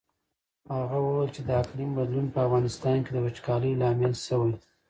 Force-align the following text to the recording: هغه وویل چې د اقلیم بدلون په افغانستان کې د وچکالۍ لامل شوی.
هغه 0.79 0.97
وویل 1.05 1.29
چې 1.35 1.41
د 1.47 1.49
اقلیم 1.61 1.91
بدلون 1.99 2.27
په 2.33 2.39
افغانستان 2.45 2.97
کې 3.05 3.11
د 3.13 3.17
وچکالۍ 3.25 3.71
لامل 3.81 4.13
شوی. 4.27 4.53